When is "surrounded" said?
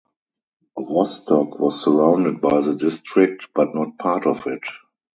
1.83-2.41